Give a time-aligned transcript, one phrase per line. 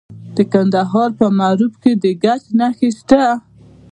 [0.35, 3.23] د کندهار په معروف کې د ګچ نښې شته.